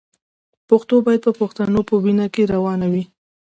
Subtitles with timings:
[0.69, 3.03] پښتو باید د پښتنو په وینه کې روانه وي.